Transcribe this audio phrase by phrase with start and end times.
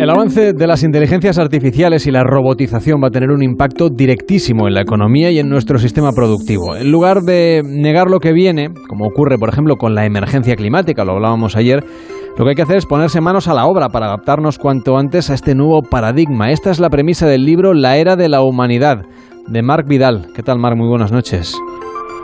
[0.00, 4.66] El avance de las inteligencias artificiales y la robotización va a tener un impacto directísimo
[4.66, 6.74] en la economía y en nuestro sistema productivo.
[6.74, 11.04] En lugar de negar lo que viene, como ocurre por ejemplo con la emergencia climática,
[11.04, 11.84] lo hablábamos ayer,
[12.38, 15.28] lo que hay que hacer es ponerse manos a la obra para adaptarnos cuanto antes
[15.28, 16.50] a este nuevo paradigma.
[16.50, 19.02] Esta es la premisa del libro La Era de la Humanidad,
[19.48, 20.28] de Marc Vidal.
[20.34, 20.78] ¿Qué tal, Marc?
[20.78, 21.54] Muy buenas noches.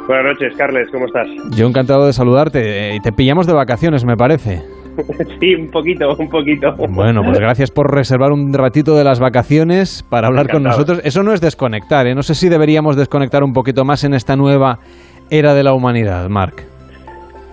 [0.08, 1.27] Buenas noches, Carles, ¿cómo estás?
[1.54, 4.62] Yo encantado de saludarte y te pillamos de vacaciones, me parece.
[5.40, 6.74] Sí, un poquito, un poquito.
[6.91, 11.00] Bueno, pues gracias por reservar un ratito de las vacaciones para hablar con nosotros.
[11.05, 12.14] Eso no es desconectar, ¿eh?
[12.14, 14.78] No sé si deberíamos desconectar un poquito más en esta nueva
[15.30, 16.75] era de la humanidad, Marc.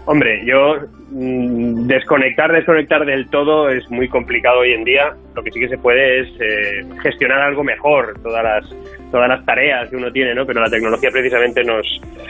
[0.05, 0.75] Hombre, yo
[1.12, 5.13] mm, desconectar, desconectar del todo es muy complicado hoy en día.
[5.34, 8.75] Lo que sí que se puede es eh, gestionar algo mejor todas las
[9.11, 10.45] todas las tareas que uno tiene, ¿no?
[10.45, 11.85] Pero la tecnología precisamente nos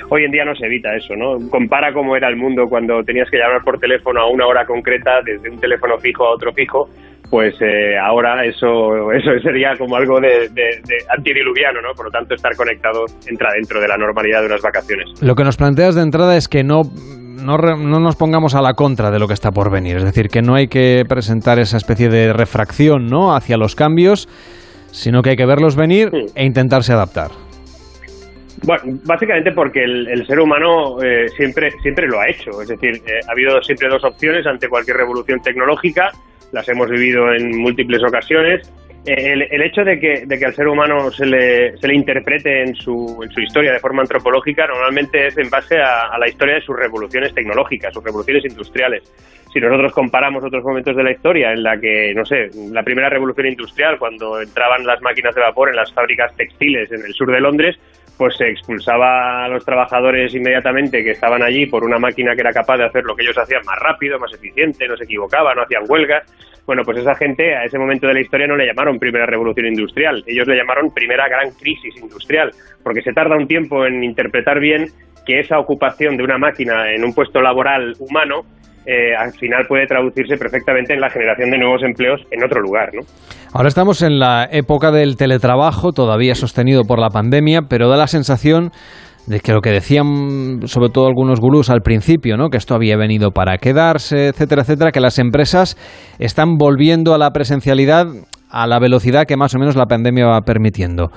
[0.09, 1.49] hoy en día nos evita eso, ¿no?
[1.49, 5.21] Compara cómo era el mundo cuando tenías que llamar por teléfono a una hora concreta
[5.23, 6.89] desde un teléfono fijo a otro fijo
[7.33, 10.51] pues eh, ahora eso eso sería como algo de,
[11.09, 11.95] antidiluviano, ¿no?
[11.95, 15.19] Por lo tanto, estar conectado entra dentro de la normalidad de unas vacaciones.
[15.19, 16.83] Lo que nos planteas de entrada es que no
[17.43, 19.97] no, no, nos pongamos a la contra de lo que está por venir.
[19.97, 23.35] Es decir, que no hay que presentar esa especie de refracción ¿no?
[23.35, 24.27] hacia los cambios,
[24.91, 27.31] sino que hay que verlos venir e intentarse adaptar.
[28.65, 32.61] Bueno, básicamente porque el, ser humano eh, siempre, siempre lo ha hecho.
[32.61, 36.11] Es decir, eh, ha habido siempre dos opciones ante cualquier revolución tecnológica.
[36.53, 38.71] Las hemos vivido en múltiples ocasiones
[39.05, 43.29] el, hecho de que, al ser humano se le, se le interprete en su, en
[43.31, 47.33] su historia de forma antropológica normalmente es en base a, la historia de sus revoluciones
[47.33, 49.03] tecnológicas, sus revoluciones industriales.
[49.51, 53.09] Si nosotros comparamos otros momentos de la historia en la que, no sé, la primera
[53.09, 57.31] revolución industrial, cuando entraban las máquinas de vapor en las fábricas textiles en el sur
[57.31, 57.77] de Londres,
[58.17, 62.51] pues se expulsaba a los trabajadores inmediatamente que estaban allí por una máquina que era
[62.51, 65.63] capaz de hacer lo que ellos hacían más rápido, más eficiente, no se equivocaban, no
[65.63, 66.23] hacían huelgas.
[66.65, 69.67] Bueno, pues esa gente a ese momento de la historia no le llamaron primera revolución
[69.67, 72.53] industrial, ellos le llamaron primera gran crisis industrial,
[72.83, 74.87] porque se tarda un tiempo en interpretar bien
[75.25, 78.45] que esa ocupación de una máquina en un puesto laboral humano
[78.85, 82.89] eh, al final puede traducirse perfectamente en la generación de nuevos empleos en otro lugar.
[82.93, 83.01] ¿no?
[83.53, 88.07] Ahora estamos en la época del teletrabajo, todavía sostenido por la pandemia, pero da la
[88.07, 88.71] sensación
[89.27, 92.49] de que lo que decían sobre todo algunos gurús al principio, ¿no?
[92.49, 95.77] que esto había venido para quedarse, etcétera, etcétera, que las empresas
[96.19, 98.07] están volviendo a la presencialidad
[98.49, 101.09] a la velocidad que más o menos la pandemia va permitiendo.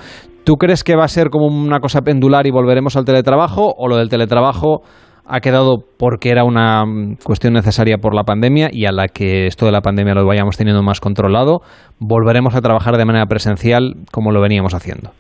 [0.45, 3.89] ¿Tú crees que va a ser como una cosa pendular y volveremos al teletrabajo o
[3.89, 4.81] lo del teletrabajo
[5.29, 9.47] ha quedado porque era una mm, cuestión necesaria por la pandemia y a la que
[9.47, 11.61] esto de la pandemia lo vayamos teniendo más controlado,
[11.99, 15.11] volveremos a trabajar de manera presencial como lo veníamos haciendo.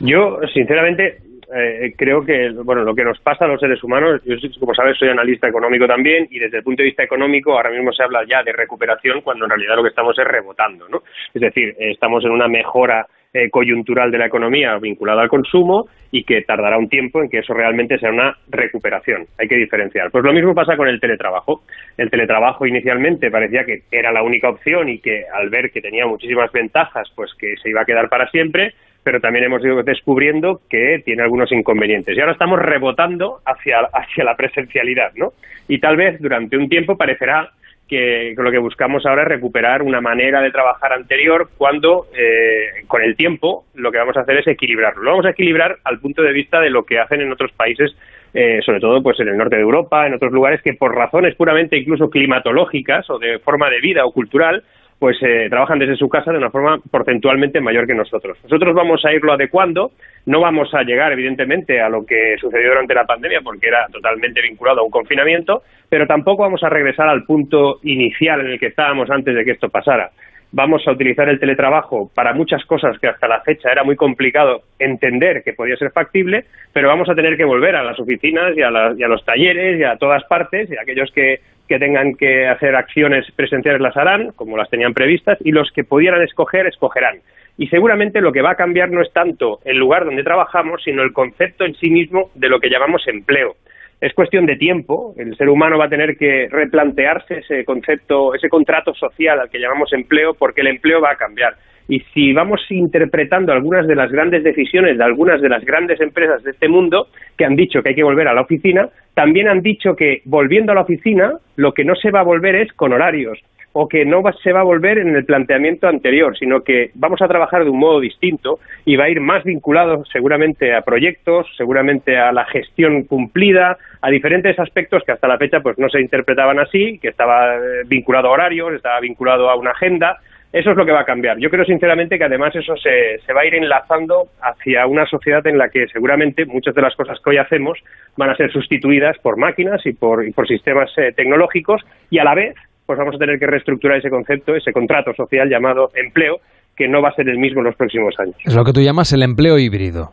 [0.00, 1.18] Yo, sinceramente,
[1.54, 4.96] eh, creo que bueno lo que nos pasa a los seres humanos, yo como sabes
[4.96, 8.20] soy analista económico también y desde el punto de vista económico ahora mismo se habla
[8.28, 10.98] ya de recuperación cuando en realidad lo que estamos es rebotando, ¿no?
[11.34, 16.24] Es decir, estamos en una mejora eh, coyuntural de la economía vinculada al consumo y
[16.24, 19.26] que tardará un tiempo en que eso realmente sea una recuperación.
[19.38, 20.10] Hay que diferenciar.
[20.10, 21.62] Pues lo mismo pasa con el teletrabajo.
[21.96, 26.06] El teletrabajo inicialmente parecía que era la única opción y que al ver que tenía
[26.06, 28.74] muchísimas ventajas, pues que se iba a quedar para siempre,
[29.04, 32.16] pero también hemos ido descubriendo que tiene algunos inconvenientes.
[32.16, 35.32] Y ahora estamos rebotando hacia, hacia la presencialidad, ¿no?
[35.68, 37.50] Y tal vez durante un tiempo parecerá
[37.90, 43.02] que, lo que buscamos ahora es recuperar una manera de trabajar anterior cuando eh, con
[43.02, 45.02] el tiempo lo que vamos a hacer es equilibrarlo.
[45.02, 47.90] Lo vamos a equilibrar al punto de vista de lo que hacen en otros países,
[48.32, 51.34] eh, sobre todo pues en el norte de Europa, en otros lugares que por razones
[51.34, 54.62] puramente incluso climatológicas o de forma de vida o cultural,
[55.00, 58.36] pues eh, trabajan desde su casa de una forma porcentualmente mayor que nosotros.
[58.42, 59.92] Nosotros vamos a irlo adecuando,
[60.26, 64.42] no vamos a llegar evidentemente a lo que sucedió durante la pandemia porque era totalmente
[64.42, 68.66] vinculado a un confinamiento, pero tampoco vamos a regresar al punto inicial en el que
[68.66, 70.10] estábamos antes de que esto pasara.
[70.52, 74.64] Vamos a utilizar el teletrabajo para muchas cosas que hasta la fecha era muy complicado
[74.78, 76.44] entender que podía ser factible,
[76.74, 79.80] pero vamos a tener que volver a las oficinas y a, y a los talleres
[79.80, 81.40] y a todas partes y a aquellos que
[81.70, 85.84] que tengan que hacer acciones presenciales las harán, como las tenían previstas, y los que
[85.84, 87.20] pudieran escoger, escogerán.
[87.56, 91.04] Y seguramente lo que va a cambiar no es tanto el lugar donde trabajamos, sino
[91.04, 93.54] el concepto en sí mismo de lo que llamamos empleo.
[94.00, 98.48] Es cuestión de tiempo, el ser humano va a tener que replantearse ese concepto, ese
[98.48, 101.54] contrato social al que llamamos empleo, porque el empleo va a cambiar.
[101.90, 106.40] Y si vamos interpretando algunas de las grandes decisiones de algunas de las grandes empresas
[106.44, 109.60] de este mundo que han dicho que hay que volver a la oficina, también han
[109.60, 112.92] dicho que volviendo a la oficina lo que no se va a volver es con
[112.92, 113.40] horarios,
[113.72, 117.28] o que no se va a volver en el planteamiento anterior, sino que vamos a
[117.28, 122.16] trabajar de un modo distinto y va a ir más vinculado seguramente a proyectos, seguramente
[122.16, 126.58] a la gestión cumplida, a diferentes aspectos que hasta la fecha pues no se interpretaban
[126.60, 130.18] así, que estaba eh, vinculado a horarios, estaba vinculado a una agenda.
[130.52, 131.38] Eso es lo que va a cambiar.
[131.38, 135.58] Yo creo sinceramente que además eso se, va a ir enlazando hacia una sociedad en
[135.58, 137.78] la que seguramente muchas de las cosas que hoy hacemos
[138.16, 142.24] van a ser sustituidas por máquinas y por, y por sistemas eh, tecnológicos y a
[142.24, 146.40] la vez pues vamos a tener que reestructurar ese concepto, ese contrato social llamado empleo,
[146.76, 148.34] que no va a ser el mismo en los próximos años.
[148.44, 150.10] Es lo que tú llamas el empleo híbrido.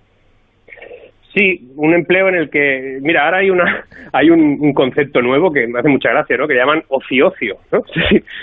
[1.37, 5.67] Sí, un empleo en el que, mira, ahora hay una hay un, concepto nuevo que
[5.67, 6.47] me hace mucha gracia, ¿no?
[6.47, 7.83] Que llaman ociocio, ¿no?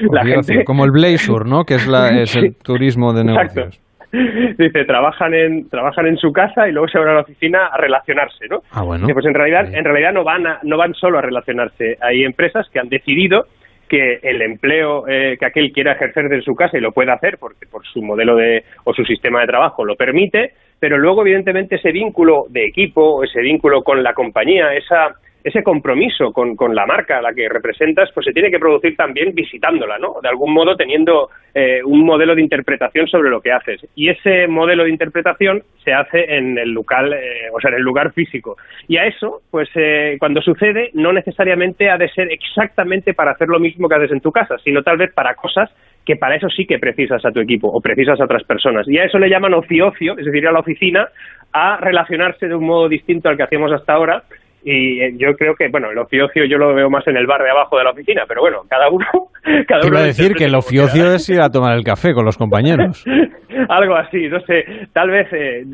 [0.13, 0.65] la gente...
[0.65, 1.65] como el Blazer, ¿no?
[1.65, 3.81] Que es, la, es el turismo de negocios.
[4.13, 7.77] Dice, trabajan en trabajan en su casa y luego se van a la oficina a
[7.77, 8.63] relacionarse, ¿no?
[8.71, 9.09] Ah, bueno.
[9.13, 11.99] pues en realidad en realidad no van no van solo a relacionarse.
[12.01, 13.47] Hay empresas que han decidido
[13.89, 17.39] que el empleo eh, que aquel quiera ejercer desde su casa y lo puede hacer
[17.39, 20.53] porque por su modelo de o su sistema de trabajo lo permite,
[20.85, 26.31] pero luego evidentemente ese vínculo de equipo, ese vínculo con la compañía, esa ese compromiso
[26.31, 29.99] con, con, la marca a la que representas, pues se tiene que producir también visitándola,
[29.99, 30.17] ¿no?
[30.23, 33.87] De algún modo teniendo eh, un modelo de interpretación sobre lo que haces.
[33.95, 37.83] Y ese modelo de interpretación se hace en el local, eh, o sea, en el
[37.83, 38.59] lugar físico.
[38.89, 43.49] Y a eso, pues eh, cuando sucede, no necesariamente ha de ser exactamente para hacer
[43.49, 45.71] lo mismo que haces en tu casa, sino tal vez para cosas
[46.05, 48.87] que para eso sí que precisas a tu equipo o precisas a otras personas.
[48.89, 51.09] Y a eso le llaman ocio, es decir, ir a la oficina
[51.53, 54.25] a relacionarse de un modo distinto al que hacíamos hasta ahora
[54.65, 57.43] y eh, yo creo que, bueno, el ofiocio yo lo veo más en el bar
[57.43, 59.07] de abajo de la oficina, pero bueno, cada uno...
[59.69, 63.05] Cada uno decir que el ofiocio es ir a tomar el café con los compañeros.
[63.69, 64.65] Algo así, no sé,
[64.95, 65.65] tal vez, eh,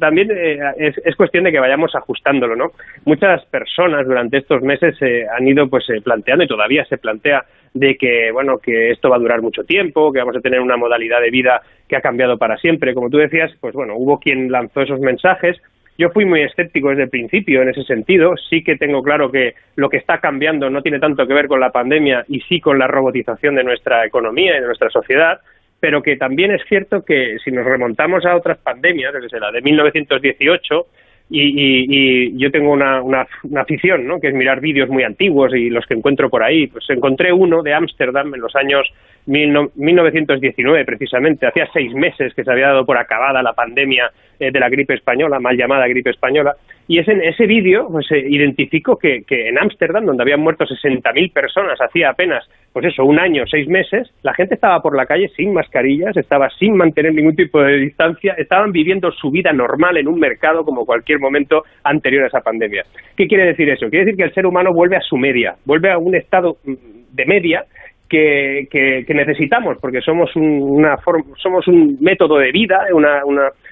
[0.00, 2.70] también eh, es, cuestión de que vayamos ajustándolo, ¿no?
[3.04, 4.96] Muchas personas durante estos meses
[5.30, 9.20] han ido pues planteando y todavía se plantea de que, bueno, que esto va a
[9.20, 12.56] durar mucho tiempo, que vamos a tener una modalidad de vida que ha cambiado para
[12.56, 12.94] siempre.
[12.94, 15.60] Como tú decías, pues bueno, hubo quien lanzó esos mensajes,
[15.98, 18.34] yo fui muy escéptico desde el principio en ese sentido.
[18.50, 21.60] Sí que tengo claro que lo que está cambiando no tiene tanto que ver con
[21.60, 25.40] la pandemia y sí con la robotización de nuestra economía y de nuestra sociedad,
[25.80, 29.62] pero que también es cierto que si nos remontamos a otras pandemias, desde la de
[29.62, 30.86] 1918,
[31.28, 33.26] y, yo tengo una, una,
[33.56, 34.20] afición, ¿no?
[34.20, 36.68] que es mirar vídeos muy antiguos y los que encuentro por ahí.
[36.68, 38.88] Pues encontré uno de Ámsterdam en los años
[39.26, 41.46] 1919, precisamente.
[41.46, 44.94] Hacía seis meses que se había dado por acabada la pandemia eh, de la gripe
[44.94, 46.54] española, mal llamada gripe española.
[46.88, 51.80] Y ese, ese vídeo pues, identificó que, que en Ámsterdam, donde habían muerto 60.000 personas
[51.80, 55.52] hacía apenas, pues eso, un año, seis meses, la gente estaba por la calle sin
[55.52, 60.20] mascarillas, estaba sin mantener ningún tipo de distancia, estaban viviendo su vida normal en un
[60.20, 62.84] mercado como cualquier momento anterior a esa pandemia.
[63.16, 63.88] ¿Qué quiere decir eso?
[63.88, 66.74] Quiere decir que el ser humano vuelve a su media, vuelve a un estado mm,
[67.12, 67.64] de media
[68.08, 70.96] que, que, necesitamos, porque somos un, una
[71.42, 73.22] somos un método de vida, una,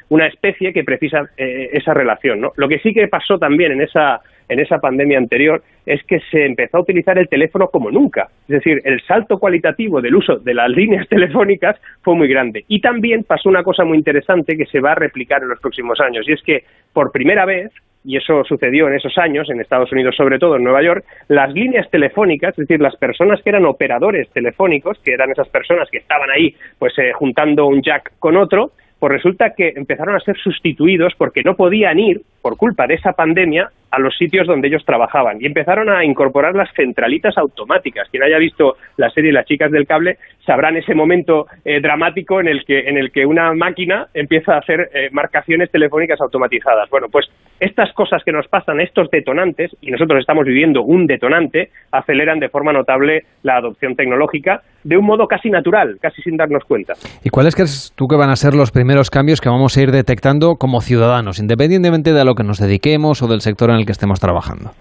[0.08, 2.40] una especie que precisa eh, esa relación.
[2.40, 2.52] ¿no?
[2.56, 6.46] Lo que sí que pasó también en esa, en esa pandemia anterior es que se
[6.46, 8.28] empezó a utilizar el teléfono como nunca.
[8.42, 12.64] Es decir, el salto cualitativo del uso de las líneas telefónicas fue muy grande.
[12.68, 16.00] Y también pasó una cosa muy interesante que se va a replicar en los próximos
[16.00, 17.72] años, y es que por primera vez
[18.04, 21.52] y eso sucedió en esos años, en Estados Unidos sobre todo, en Nueva York, las
[21.52, 25.98] líneas telefónicas, es decir, las personas que eran operadores telefónicos, que eran esas personas que
[25.98, 30.36] estaban ahí pues eh, juntando un jack con otro, pues resulta que empezaron a ser
[30.38, 34.84] sustituidos porque no podían ir, por culpa de esa pandemia, a los sitios donde ellos
[34.84, 38.08] trabajaban y empezaron a incorporar las centralitas automáticas.
[38.10, 42.48] Quien haya visto la serie Las chicas del cable sabrán ese momento eh, dramático en
[42.48, 46.90] el que en el que una máquina empieza a hacer eh, marcaciones telefónicas automatizadas.
[46.90, 47.26] Bueno, pues
[47.60, 52.48] estas cosas que nos pasan, estos detonantes y nosotros estamos viviendo un detonante, aceleran de
[52.48, 56.92] forma notable la adopción tecnológica de un modo casi natural, casi sin darnos cuenta.
[57.22, 59.90] ¿Y cuáles crees tú que van a ser los primeros cambios que vamos a ir
[59.92, 63.83] detectando como ciudadanos, independientemente de a lo que nos dediquemos o del sector en el
[63.84, 64.72] que estemos trabajando?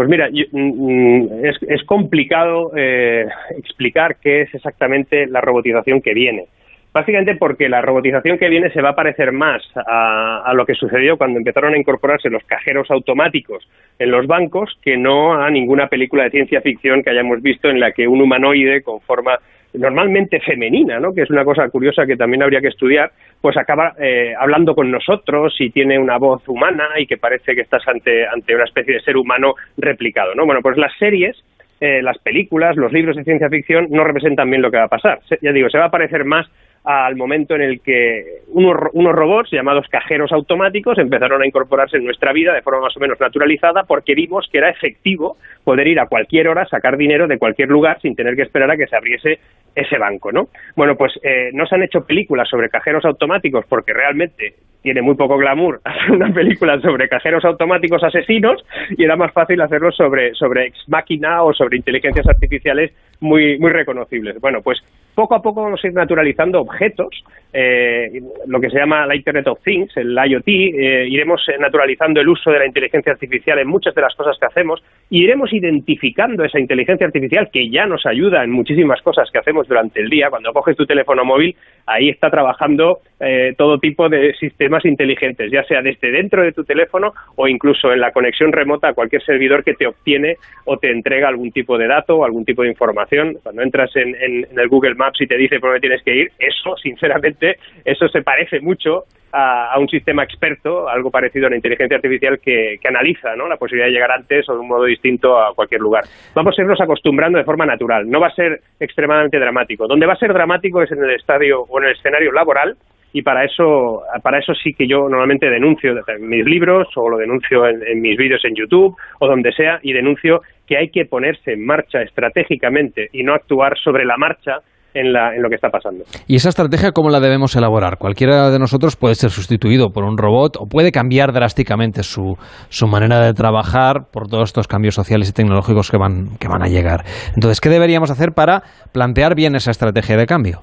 [0.00, 3.26] Pues mira, mm, es, complicado eh,
[3.58, 6.46] explicar qué es exactamente la robotización que viene.
[6.92, 10.74] Básicamente porque la robotización que viene se va a parecer más a, a, lo que
[10.74, 15.88] sucedió cuando empezaron a incorporarse los cajeros automáticos en los bancos que no a ninguna
[15.88, 19.38] película de ciencia ficción que hayamos visto en la que un humanoide con forma
[19.74, 21.12] normalmente femenina, ¿no?
[21.12, 23.10] que es una cosa curiosa que también habría que estudiar,
[23.40, 27.62] pues acaba eh, hablando con nosotros y tiene una voz humana y que parece que
[27.62, 30.34] estás ante, ante una especie de ser humano replicado.
[30.34, 30.44] ¿no?
[30.44, 31.36] Bueno, pues las series,
[31.80, 34.88] eh, las películas, los libros de ciencia ficción no representan bien lo que va a
[34.88, 35.20] pasar.
[35.40, 36.46] ya digo, se va a parecer más
[36.84, 42.32] al momento en el que unos, robots llamados cajeros automáticos empezaron a incorporarse en nuestra
[42.32, 46.06] vida de forma más o menos naturalizada porque vimos que era efectivo poder ir a
[46.06, 49.40] cualquier hora, sacar dinero de cualquier lugar sin tener que esperar a que se abriese
[49.74, 50.48] ese banco, ¿no?
[50.76, 55.14] Bueno, pues eh, no se han hecho películas sobre cajeros automáticos porque realmente tiene muy
[55.14, 58.64] poco glamour hacer una película sobre cajeros automáticos asesinos
[58.96, 63.70] y era más fácil hacerlo sobre, sobre ex máquina o sobre inteligencias artificiales muy, muy
[63.70, 64.40] reconocibles.
[64.40, 64.78] Bueno, pues
[65.14, 67.22] poco a poco vamos a ir naturalizando objetos,
[67.52, 72.28] eh, lo que se llama la Internet of Things, el IoT, eh, iremos naturalizando el
[72.28, 76.44] uso de la inteligencia artificial en muchas de las cosas que hacemos, y iremos identificando
[76.44, 80.30] esa inteligencia artificial que ya nos ayuda en muchísimas cosas que hacemos durante el día.
[80.30, 85.62] Cuando coges tu teléfono móvil, ahí está trabajando eh, todo tipo de sistemas inteligentes, ya
[85.64, 89.62] sea desde dentro de tu teléfono o incluso en la conexión remota a cualquier servidor
[89.62, 93.36] que te obtiene o te entrega algún tipo de dato o algún tipo de información.
[93.42, 96.76] Cuando entras en, el Google Maps y te dice por dónde tienes que ir, eso,
[96.82, 102.40] sinceramente, eso se parece mucho a, un sistema experto, algo parecido a la inteligencia artificial
[102.40, 103.48] que, analiza ¿no?
[103.48, 106.04] la posibilidad de llegar antes o de un modo distinto a cualquier lugar.
[106.34, 109.86] Vamos a irnos acostumbrando de forma natural, no va a ser extremadamente dramático.
[109.86, 112.76] Donde va a ser dramático es en el estadio o en el escenario laboral,
[113.12, 117.18] y para eso, para eso sí que yo normalmente denuncio en mis libros o lo
[117.18, 121.52] denuncio en, mis vídeos en YouTube o donde sea y denuncio que hay que ponerse
[121.52, 124.58] en marcha estratégicamente y no actuar sobre la marcha
[124.94, 126.04] en, la, en, lo que está pasando.
[126.26, 127.96] ¿Y esa estrategia cómo la debemos elaborar?
[127.98, 132.36] Cualquiera de nosotros puede ser sustituido por un robot o puede cambiar drásticamente su,
[132.68, 136.62] su manera de trabajar por todos estos cambios sociales y tecnológicos que van, que van
[136.62, 137.04] a llegar.
[137.34, 138.62] Entonces, ¿qué deberíamos hacer para
[138.92, 140.60] plantear bien esa estrategia de cambio?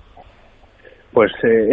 [1.14, 1.70] Pues eh,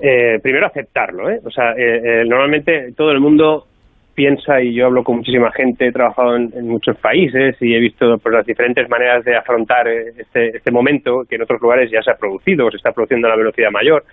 [0.00, 1.30] eh, primero aceptarlo.
[1.30, 1.40] ¿eh?
[1.44, 3.66] O sea, eh, normalmente todo el mundo
[4.14, 8.16] piensa, y yo hablo con muchísima gente, he trabajado en, muchos países y he visto
[8.18, 12.10] pues, las diferentes maneras de afrontar este, este momento que en otros lugares ya se
[12.10, 14.04] ha producido o se está produciendo a la velocidad mayor.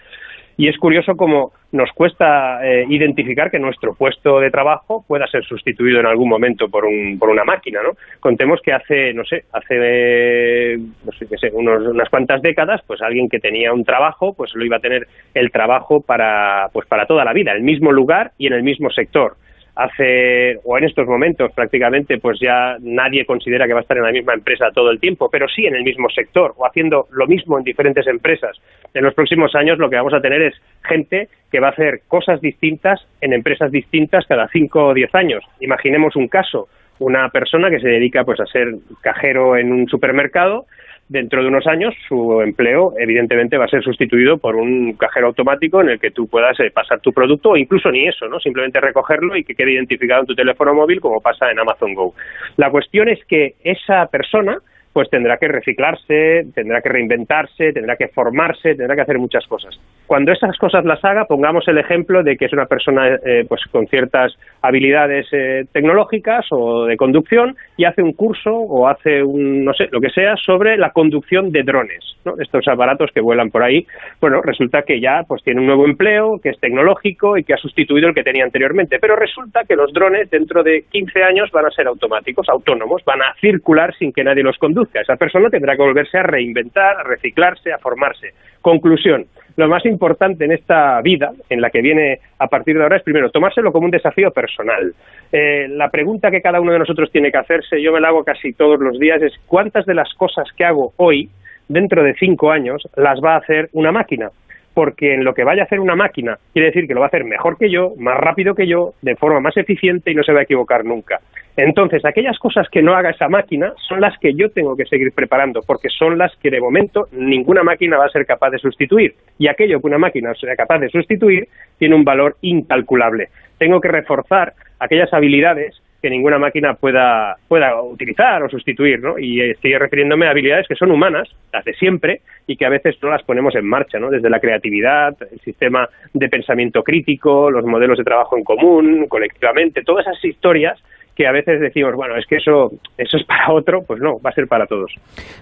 [0.57, 5.43] Y es curioso cómo nos cuesta eh, identificar que nuestro puesto de trabajo pueda ser
[5.43, 7.91] sustituido en algún momento por, un, por una máquina, ¿no?
[8.19, 13.01] Contemos que hace, no sé, hace, no sé, qué sé, unos, unas cuantas décadas, pues
[13.01, 17.07] alguien que tenía un trabajo, pues lo iba a tener el trabajo para, pues para
[17.07, 19.35] toda la vida, el mismo lugar y en el mismo sector
[19.75, 24.03] hace o en estos momentos prácticamente pues ya nadie considera que va a estar en
[24.03, 27.25] la misma empresa todo el tiempo, pero sí en el mismo sector o haciendo lo
[27.25, 28.57] mismo en diferentes empresas.
[28.93, 30.53] En los próximos años lo que vamos a tener es
[30.83, 35.43] gente que va a hacer cosas distintas en empresas distintas cada cinco o diez años.
[35.59, 36.67] Imaginemos un caso,
[36.99, 38.67] una persona que se dedica pues a ser
[39.01, 40.65] cajero en un supermercado
[41.13, 45.79] dentro de unos años su empleo evidentemente va a ser sustituido por un cajero automático
[45.79, 48.39] en el que tú puedas eh, pasar tu producto o incluso ni eso, ¿no?
[48.39, 52.15] Simplemente recogerlo y que quede identificado en tu teléfono móvil como pasa en Amazon Go.
[52.57, 54.57] La cuestión es que esa persona
[54.93, 59.75] pues tendrá que reciclarse, tendrá que reinventarse, tendrá que formarse, tendrá que hacer muchas cosas.
[60.05, 63.61] Cuando esas cosas las haga, pongamos el ejemplo de que es una persona eh, pues
[63.71, 69.65] con ciertas habilidades eh, tecnológicas o de conducción y hace un curso o hace un,
[69.65, 72.33] no sé, lo que sea sobre la conducción de drones, ¿no?
[72.39, 73.87] estos aparatos que vuelan por ahí.
[74.21, 77.57] Bueno, resulta que ya pues tiene un nuevo empleo, que es tecnológico y que ha
[77.57, 81.65] sustituido el que tenía anteriormente, pero resulta que los drones dentro de 15 años van
[81.65, 85.75] a ser automáticos, autónomos, van a circular sin que nadie los conduzca esa persona tendrá
[85.75, 88.33] que volverse a reinventar, a reciclarse, a formarse.
[88.61, 89.25] Conclusión.
[89.55, 93.03] Lo más importante en esta vida, en la que viene a partir de ahora, es
[93.03, 94.93] primero tomárselo como un desafío personal.
[95.31, 98.23] Eh, la pregunta que cada uno de nosotros tiene que hacerse, yo me la hago
[98.23, 101.29] casi todos los días, es cuántas de las cosas que hago hoy,
[101.67, 104.29] dentro de cinco años, las va a hacer una máquina
[104.73, 107.09] porque en lo que vaya a hacer una máquina quiere decir que lo va a
[107.09, 110.33] hacer mejor que yo, más rápido que yo, de forma más eficiente y no se
[110.33, 111.19] va a equivocar nunca.
[111.55, 115.11] Entonces, aquellas cosas que no haga esa máquina son las que yo tengo que seguir
[115.13, 119.13] preparando, porque son las que de momento ninguna máquina va a ser capaz de sustituir.
[119.37, 123.29] Y aquello que una máquina sea capaz de sustituir tiene un valor incalculable.
[123.59, 129.17] Tengo que reforzar aquellas habilidades que ninguna máquina pueda, pueda utilizar o sustituir, ¿no?
[129.17, 132.97] Y estoy refiriéndome a habilidades que son humanas, las de siempre, y que a veces
[133.01, 134.09] no las ponemos en marcha, ¿no?
[134.09, 139.83] Desde la creatividad, el sistema de pensamiento crítico, los modelos de trabajo en común, colectivamente,
[139.83, 140.77] todas esas historias
[141.15, 144.29] que a veces decimos, bueno, es que eso, eso es para otro, pues no, va
[144.29, 144.93] a ser para todos.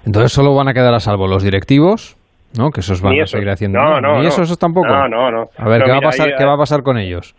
[0.06, 2.18] Entonces solo van a quedar a salvo los directivos,
[2.58, 2.72] ¿no?
[2.72, 3.80] Que esos van a seguir haciendo.
[3.80, 4.88] No, no, ¿Y esos tampoco?
[4.88, 5.50] No, no, no.
[5.58, 7.36] A ver, ¿qué, va a pasar, ¿qué va a pasar con ellos?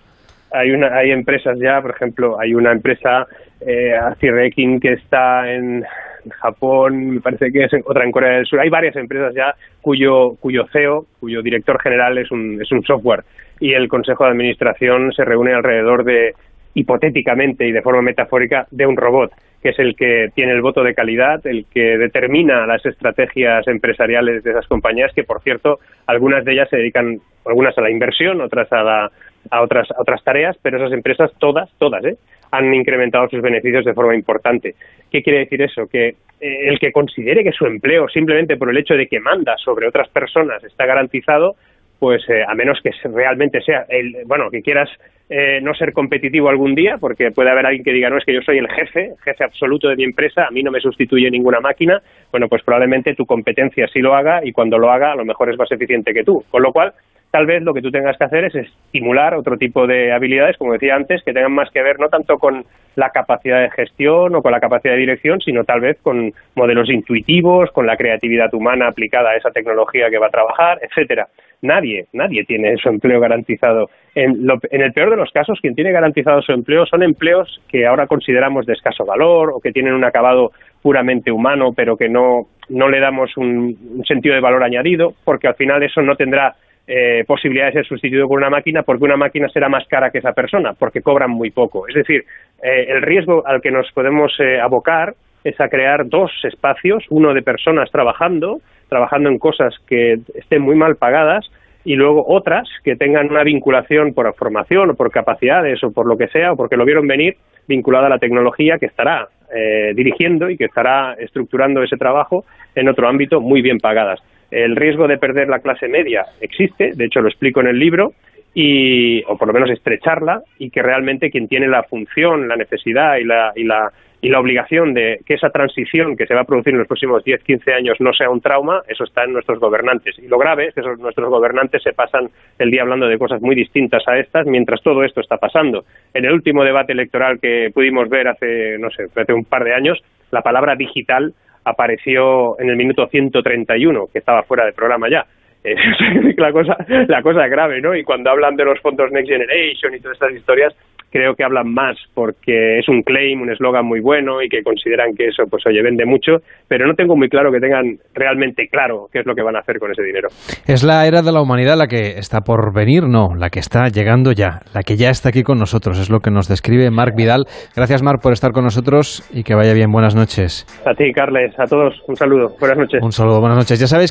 [0.53, 3.27] hay una hay empresas ya por ejemplo hay una empresa
[3.61, 5.85] eh, que está en
[6.31, 10.35] Japón me parece que es otra en Corea del Sur hay varias empresas ya cuyo
[10.41, 13.25] cuyo CEO cuyo director general es un es un software
[13.61, 16.35] y el consejo de administración se reúne alrededor de
[16.75, 20.83] hipotéticamente y de forma metafórica de un robot que es el que tiene el voto
[20.83, 26.45] de calidad, el que determina las estrategias empresariales de esas compañías, que por cierto, algunas
[26.45, 29.09] de ellas se dedican, algunas a la inversión, otras a,
[29.51, 32.17] a otras, a otras tareas, pero esas empresas, todas, todas, ¿eh?
[32.51, 34.75] han incrementado sus beneficios de forma importante.
[35.11, 35.87] ¿Qué quiere decir eso?
[35.87, 39.57] Que eh, el que considere que su empleo, simplemente por el hecho de que manda
[39.59, 41.55] sobre otras personas, está garantizado,
[42.03, 44.91] pues eh, a menos que realmente sea el, bueno, que quieras
[45.31, 48.35] eh, no ser competitivo algún día, porque puede haber alguien que diga, no, es que
[48.35, 51.61] yo soy el jefe, jefe absoluto de mi empresa, a mí no me sustituye ninguna
[51.61, 55.25] máquina, bueno, pues probablemente tu competencia sí lo haga y cuando lo haga a lo
[55.25, 56.43] mejor es más eficiente que tú.
[56.51, 56.93] Con lo cual,
[57.31, 60.73] tal vez lo que tú tengas que hacer es estimular otro tipo de habilidades, como
[60.73, 62.65] decía antes, que tengan más que ver no tanto con
[62.97, 66.91] la capacidad de gestión o con la capacidad de dirección, sino tal vez con modelos
[66.91, 71.29] intuitivos, con la creatividad humana aplicada a esa tecnología que va a trabajar, etcétera.
[71.63, 73.89] Nadie, nadie tiene su empleo garantizado.
[74.17, 78.09] En, el peor de los casos, quien tiene garantizado su empleo son empleos que ahora
[78.09, 80.51] consideramos de escaso valor o que tienen un acabado
[80.83, 85.55] puramente humano, pero que no, no le damos un, sentido de valor añadido, porque al
[85.55, 86.57] final eso no tendrá
[86.89, 90.19] eh, posibilidad de ser sustituido por una máquina, porque una máquina será más cara que
[90.19, 91.87] esa persona, porque cobran muy poco.
[91.87, 92.25] Es decir,
[92.61, 95.15] eh, el riesgo al que nos podemos eh, abocar
[95.45, 98.61] es a crear dos espacios, uno de personas trabajando
[98.93, 101.51] trabajando en cosas que estén muy mal pagadas
[101.83, 106.19] y luego otras que tengan una vinculación por formación o por capacidades o por lo
[106.19, 110.51] que sea o porque lo vieron venir vinculada a la tecnología que estará eh, dirigiendo
[110.51, 112.45] y que estará estructurando ese trabajo
[112.75, 114.21] en otro ámbito muy bien pagadas.
[114.51, 118.13] El riesgo de perder la clase media existe, de hecho lo explico en el libro,
[118.55, 123.17] y, o por lo menos estrecharla y que realmente quien tiene la función, la necesidad
[123.17, 123.91] y la, y la
[124.25, 127.25] y la obligación de que esa transición que se va a producir en los próximos
[127.25, 130.17] 10, 15 años no sea un trauma, eso está en nuestros gobernantes.
[130.17, 133.43] Y lo grave es que esos, nuestros gobernantes se pasan el día hablando de cosas
[133.43, 135.85] muy distintas a estas mientras todo esto está pasando.
[136.15, 139.75] En el último debate electoral que pudimos ver hace, no sé, hace un par de
[139.75, 139.99] años,
[140.31, 145.27] la palabra digital apareció en el minuto 131, que estaba fuera de programa ya.
[146.39, 146.77] la cosa
[147.07, 147.95] la cosa es grave, ¿no?
[147.95, 150.75] Y cuando hablan de los fondos Next Generation y todas estas historias,
[151.13, 155.15] creo que hablan más porque es un claim, un eslogan muy bueno y que consideran
[155.15, 159.07] que eso, pues oye, vende mucho, pero no tengo muy claro que tengan realmente claro
[159.13, 160.29] qué es lo que van a hacer con ese dinero.
[160.67, 163.05] ¿Es la era de la humanidad la que está por venir?
[163.05, 166.21] No, la que está llegando ya, la que ya está aquí con nosotros, es lo
[166.21, 167.45] que nos describe Marc Vidal.
[167.77, 169.93] Gracias, Marc, por estar con nosotros y que vaya bien.
[169.93, 170.67] Buenas noches.
[170.87, 172.57] A ti, Carles, a todos, un saludo.
[172.59, 173.03] Buenas noches.
[173.03, 173.79] Un saludo, buenas noches.
[173.79, 174.11] Ya sabéis